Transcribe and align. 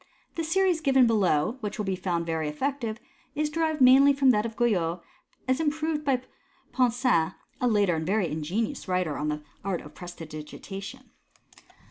The 0.33 0.43
series 0.43 0.81
given 0.81 1.05
below, 1.05 1.57
which 1.59 1.77
will 1.77 1.85
be 1.85 1.95
found 1.95 2.25
very 2.25 2.49
effective, 2.49 2.97
is 3.35 3.51
derived 3.51 3.81
mainly 3.81 4.13
from 4.13 4.31
that 4.31 4.47
of 4.47 4.55
Guyot, 4.55 4.99
as 5.47 5.59
improved 5.59 6.03
by 6.03 6.21
Ponsin, 6.73 7.35
a 7.61 7.67
later 7.67 7.93
and 7.97 8.07
very 8.07 8.27
ingenious 8.27 8.87
writer 8.87 9.15
on 9.15 9.27
the 9.27 9.43
art 9.63 9.81
of 9.81 9.93
presti 9.93 10.25
digitation. 10.25 11.11